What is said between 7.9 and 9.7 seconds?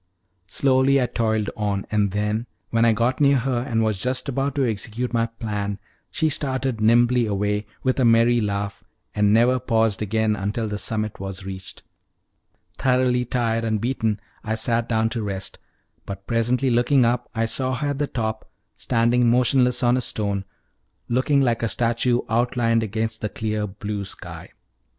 a merry laugh, and never